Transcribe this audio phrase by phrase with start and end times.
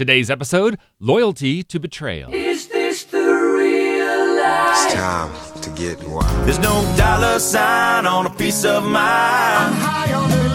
[0.00, 2.32] Today's episode Loyalty to Betrayal.
[2.32, 4.86] Is this the real life?
[4.86, 6.46] It's time to get wild.
[6.46, 10.49] There's no dollar sign on a piece of mind.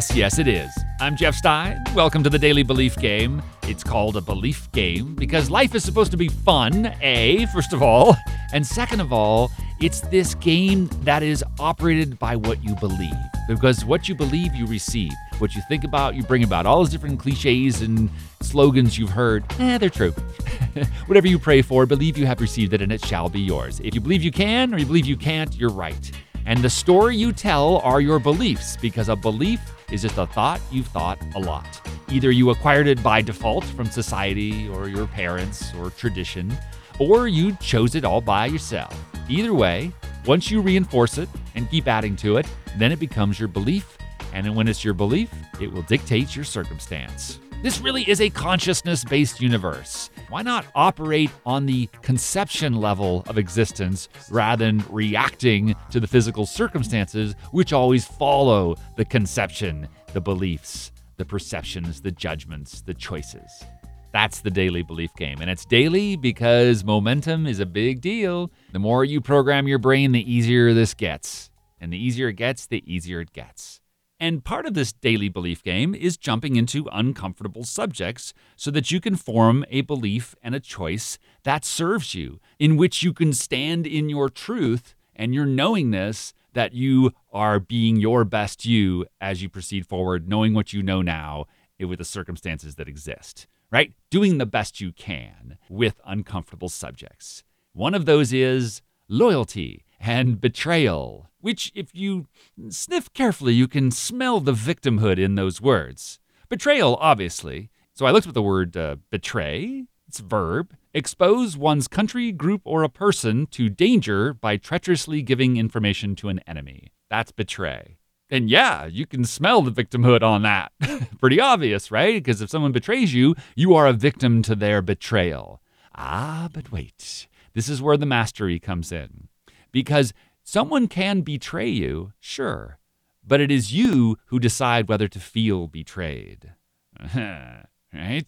[0.00, 0.70] Yes, yes, it is.
[0.98, 1.78] I'm Jeff Stein.
[1.94, 3.42] Welcome to the Daily Belief Game.
[3.64, 7.82] It's called a belief game because life is supposed to be fun, A, first of
[7.82, 8.16] all.
[8.54, 13.12] And second of all, it's this game that is operated by what you believe.
[13.46, 15.12] Because what you believe, you receive.
[15.36, 16.64] What you think about, you bring about.
[16.64, 18.08] All those different cliches and
[18.40, 20.12] slogans you've heard, eh, they're true.
[21.08, 23.80] Whatever you pray for, believe you have received it and it shall be yours.
[23.84, 26.10] If you believe you can or you believe you can't, you're right.
[26.46, 30.60] And the story you tell are your beliefs because a belief is just a thought
[30.70, 31.80] you've thought a lot.
[32.10, 36.56] Either you acquired it by default from society or your parents or tradition,
[36.98, 38.96] or you chose it all by yourself.
[39.28, 39.92] Either way,
[40.26, 42.46] once you reinforce it and keep adding to it,
[42.76, 43.96] then it becomes your belief.
[44.32, 47.40] And when it's your belief, it will dictate your circumstance.
[47.62, 50.10] This really is a consciousness based universe.
[50.30, 56.46] Why not operate on the conception level of existence rather than reacting to the physical
[56.46, 63.64] circumstances which always follow the conception, the beliefs, the perceptions, the judgments, the choices?
[64.12, 65.40] That's the daily belief game.
[65.40, 68.52] And it's daily because momentum is a big deal.
[68.70, 71.50] The more you program your brain, the easier this gets.
[71.80, 73.79] And the easier it gets, the easier it gets.
[74.22, 79.00] And part of this daily belief game is jumping into uncomfortable subjects so that you
[79.00, 83.86] can form a belief and a choice that serves you, in which you can stand
[83.86, 89.48] in your truth and your knowingness that you are being your best you as you
[89.48, 91.46] proceed forward, knowing what you know now
[91.78, 93.94] with the circumstances that exist, right?
[94.10, 97.42] Doing the best you can with uncomfortable subjects.
[97.72, 102.26] One of those is loyalty and betrayal, which, if you
[102.68, 106.18] sniff carefully, you can smell the victimhood in those words.
[106.48, 107.70] Betrayal, obviously.
[107.94, 110.74] So I looked at the word uh, betray, it's verb.
[110.92, 116.40] Expose one's country, group, or a person to danger by treacherously giving information to an
[116.48, 116.88] enemy.
[117.08, 117.98] That's betray.
[118.28, 120.72] And yeah, you can smell the victimhood on that.
[121.20, 122.14] Pretty obvious, right?
[122.14, 125.60] Because if someone betrays you, you are a victim to their betrayal.
[125.94, 127.28] Ah, but wait.
[127.54, 129.28] This is where the mastery comes in
[129.72, 130.12] because
[130.50, 132.78] someone can betray you, sure,
[133.24, 136.54] but it is you who decide whether to feel betrayed.
[137.14, 138.26] right?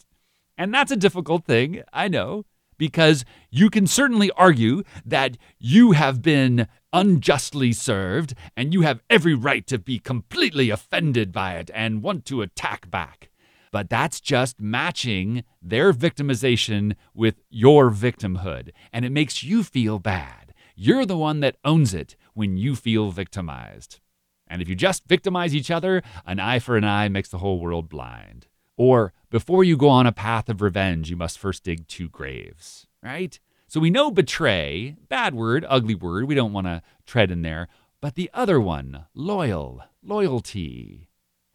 [0.57, 2.45] And that's a difficult thing, I know,
[2.79, 9.35] because you can certainly argue that you have been unjustly served and you have every
[9.35, 13.31] right to be completely offended by it and want to attack back.
[13.73, 20.42] But that's just matching their victimization with your victimhood, and it makes you feel bad.
[20.85, 24.01] You're the one that owns it when you feel victimized.
[24.49, 27.61] And if you just victimize each other, an eye for an eye makes the whole
[27.61, 28.49] world blind.
[28.77, 32.89] Or before you go on a path of revenge, you must first dig two graves,
[33.01, 33.39] right?
[33.69, 37.69] So we know betray, bad word, ugly word, we don't want to tread in there.
[38.01, 41.07] But the other one, loyal, loyalty.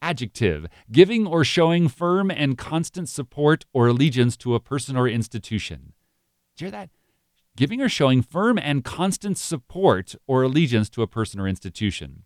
[0.01, 5.91] Adjective, giving or showing firm and constant support or allegiance to a person or institution.
[6.55, 6.89] Did you hear that?
[7.57, 12.23] Giving or showing firm and constant support or allegiance to a person or institution.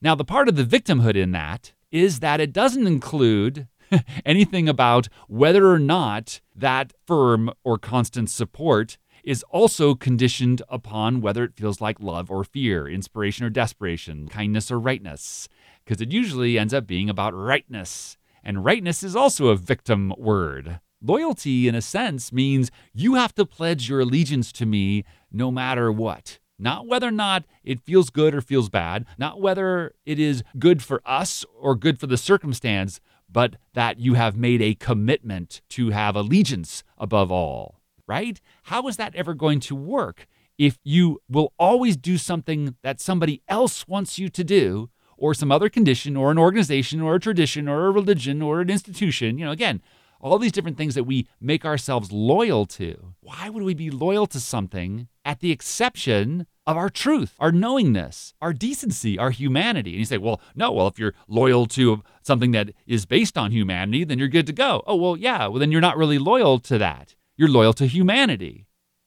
[0.00, 3.66] Now, the part of the victimhood in that is that it doesn't include
[4.26, 11.42] anything about whether or not that firm or constant support is also conditioned upon whether
[11.42, 15.48] it feels like love or fear, inspiration or desperation, kindness or rightness,
[15.84, 18.16] because it usually ends up being about rightness.
[18.44, 20.78] And rightness is also a victim word.
[21.02, 25.92] Loyalty, in a sense, means you have to pledge your allegiance to me no matter
[25.92, 26.38] what.
[26.58, 30.82] Not whether or not it feels good or feels bad, not whether it is good
[30.82, 32.98] for us or good for the circumstance,
[33.30, 38.40] but that you have made a commitment to have allegiance above all, right?
[38.64, 40.26] How is that ever going to work
[40.56, 44.88] if you will always do something that somebody else wants you to do,
[45.18, 48.70] or some other condition, or an organization, or a tradition, or a religion, or an
[48.70, 49.38] institution?
[49.38, 49.82] You know, again,
[50.20, 53.14] all these different things that we make ourselves loyal to.
[53.20, 58.34] Why would we be loyal to something at the exception of our truth, our knowingness,
[58.40, 59.90] our decency, our humanity?
[59.90, 63.52] And you say, well, no, well, if you're loyal to something that is based on
[63.52, 64.82] humanity, then you're good to go.
[64.86, 67.14] Oh, well, yeah, well, then you're not really loyal to that.
[67.36, 68.66] You're loyal to humanity.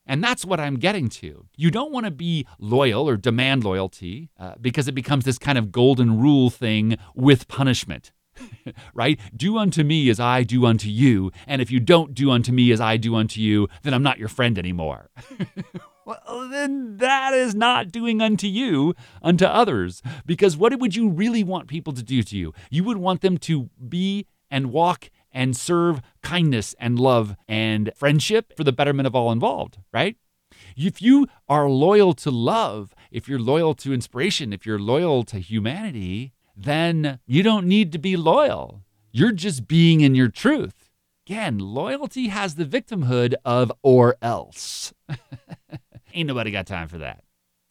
[0.09, 1.45] And that's what I'm getting to.
[1.55, 5.55] You don't want to be loyal or demand loyalty uh, because it becomes this kind
[5.55, 8.11] of golden rule thing with punishment.
[8.93, 9.19] right?
[9.35, 11.31] Do unto me as I do unto you.
[11.47, 14.19] And if you don't do unto me as I do unto you, then I'm not
[14.19, 15.09] your friend anymore.
[16.05, 20.01] well, then that is not doing unto you unto others.
[20.25, 22.53] Because what would you really want people to do to you?
[22.69, 28.53] You would want them to be and walk and serve kindness and love and friendship
[28.55, 30.15] for the betterment of all involved, right?
[30.75, 35.39] If you are loyal to love, if you're loyal to inspiration, if you're loyal to
[35.39, 38.83] humanity, then you don't need to be loyal.
[39.11, 40.89] You're just being in your truth.
[41.25, 44.93] Again, loyalty has the victimhood of or else.
[46.13, 47.23] Ain't nobody got time for that.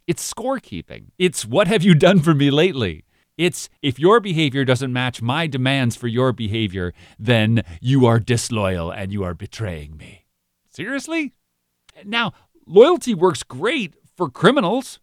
[0.06, 1.10] It's scorekeeping.
[1.18, 3.04] It's what have you done for me lately?
[3.36, 8.90] It's if your behavior doesn't match my demands for your behavior, then you are disloyal
[8.90, 10.26] and you are betraying me.
[10.70, 11.34] Seriously?
[12.04, 12.32] Now,
[12.66, 14.98] loyalty works great for criminals,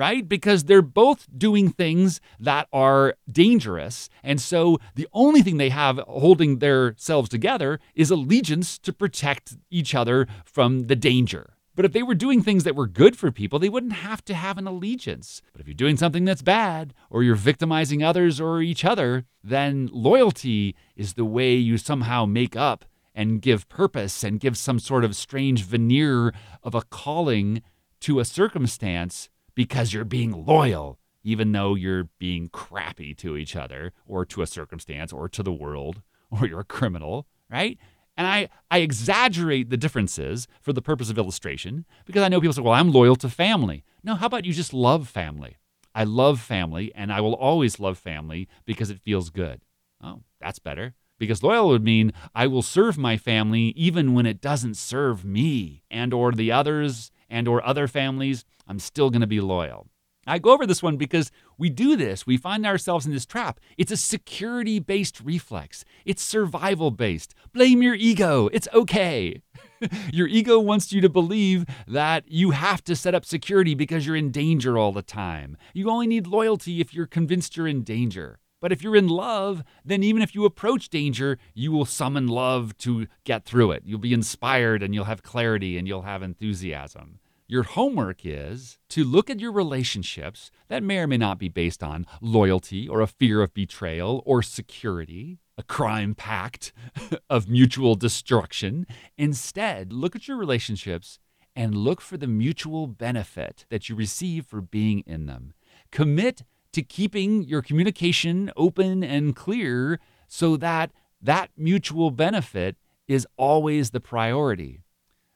[0.00, 0.26] right?
[0.26, 4.08] Because they're both doing things that are dangerous.
[4.22, 9.94] And so the only thing they have holding themselves together is allegiance to protect each
[9.94, 11.52] other from the danger.
[11.76, 14.34] But if they were doing things that were good for people, they wouldn't have to
[14.34, 15.42] have an allegiance.
[15.52, 19.90] But if you're doing something that's bad, or you're victimizing others or each other, then
[19.92, 25.04] loyalty is the way you somehow make up and give purpose and give some sort
[25.04, 26.32] of strange veneer
[26.62, 27.60] of a calling
[28.00, 33.92] to a circumstance because you're being loyal, even though you're being crappy to each other
[34.06, 37.78] or to a circumstance or to the world or you're a criminal, right?
[38.16, 42.52] And I, I exaggerate the differences for the purpose of illustration because I know people
[42.52, 43.84] say, well, I'm loyal to family.
[44.02, 45.56] No, how about you just love family?
[45.94, 49.62] I love family and I will always love family because it feels good.
[50.02, 50.94] Oh, that's better.
[51.18, 55.82] Because loyal would mean I will serve my family even when it doesn't serve me
[55.90, 58.44] and or the others and or other families.
[58.66, 59.86] I'm still going to be loyal.
[60.26, 62.26] I go over this one because we do this.
[62.26, 63.58] We find ourselves in this trap.
[63.78, 67.34] It's a security based reflex, it's survival based.
[67.52, 68.48] Blame your ego.
[68.52, 69.42] It's okay.
[70.12, 74.16] your ego wants you to believe that you have to set up security because you're
[74.16, 75.56] in danger all the time.
[75.72, 78.38] You only need loyalty if you're convinced you're in danger.
[78.60, 82.76] But if you're in love, then even if you approach danger, you will summon love
[82.78, 83.82] to get through it.
[83.86, 87.20] You'll be inspired and you'll have clarity and you'll have enthusiasm.
[87.48, 91.82] Your homework is to look at your relationships that may or may not be based
[91.82, 96.72] on loyalty or a fear of betrayal or security, a crime pact
[97.30, 98.86] of mutual destruction.
[99.18, 101.18] Instead, look at your relationships
[101.56, 105.52] and look for the mutual benefit that you receive for being in them.
[105.90, 106.42] Commit
[106.72, 110.90] to keeping your communication open and clear so that
[111.20, 112.76] that mutual benefit
[113.08, 114.80] is always the priority.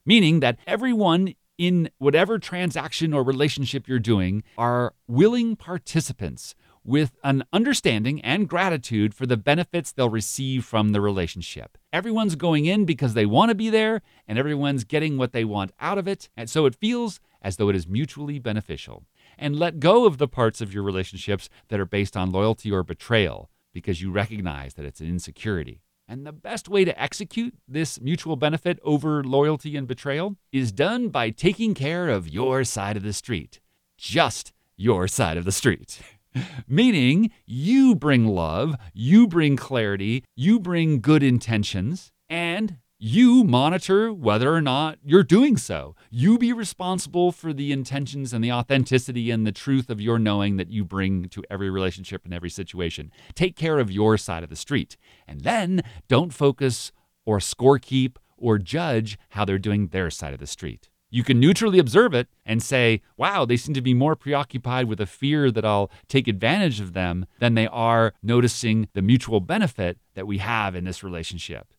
[0.05, 7.43] Meaning that everyone in whatever transaction or relationship you're doing are willing participants with an
[7.51, 11.77] understanding and gratitude for the benefits they'll receive from the relationship.
[11.91, 15.71] Everyone's going in because they want to be there, and everyone's getting what they want
[15.79, 19.03] out of it, and so it feels as though it is mutually beneficial.
[19.37, 22.83] And let go of the parts of your relationships that are based on loyalty or
[22.83, 25.81] betrayal because you recognize that it's an insecurity.
[26.07, 31.09] And the best way to execute this mutual benefit over loyalty and betrayal is done
[31.09, 33.59] by taking care of your side of the street.
[33.97, 35.99] Just your side of the street.
[36.67, 44.53] Meaning, you bring love, you bring clarity, you bring good intentions, and you monitor whether
[44.53, 45.95] or not you're doing so.
[46.09, 50.55] You be responsible for the intentions and the authenticity and the truth of your knowing
[50.57, 53.11] that you bring to every relationship and every situation.
[53.33, 54.95] Take care of your side of the street.
[55.27, 56.93] And then don't focus
[57.25, 60.89] or scorekeep or judge how they're doing their side of the street.
[61.09, 64.99] You can neutrally observe it and say, wow, they seem to be more preoccupied with
[64.99, 69.97] a fear that I'll take advantage of them than they are noticing the mutual benefit
[70.15, 71.73] that we have in this relationship.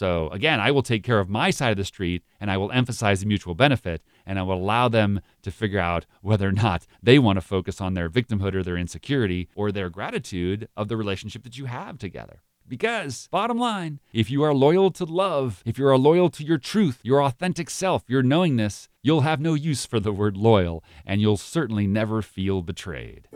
[0.00, 2.72] So again, I will take care of my side of the street and I will
[2.72, 6.86] emphasize the mutual benefit and I will allow them to figure out whether or not
[7.02, 10.96] they want to focus on their victimhood or their insecurity or their gratitude of the
[10.96, 12.40] relationship that you have together.
[12.66, 16.56] Because, bottom line, if you are loyal to love, if you are loyal to your
[16.56, 21.20] truth, your authentic self, your knowingness, you'll have no use for the word loyal and
[21.20, 23.28] you'll certainly never feel betrayed.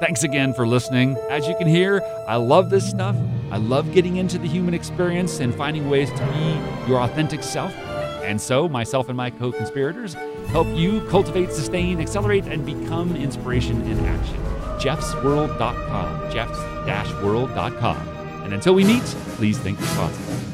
[0.00, 1.18] Thanks again for listening.
[1.28, 3.14] As you can hear, I love this stuff.
[3.50, 7.74] I love getting into the human experience and finding ways to be your authentic self.
[8.24, 10.14] And so, myself and my co conspirators
[10.48, 14.36] help you cultivate, sustain, accelerate, and become inspiration in action.
[14.78, 16.30] jeffsworld.com.
[16.30, 18.08] jeffs-world.com.
[18.44, 19.04] And until we meet,
[19.36, 20.49] please think responsibly.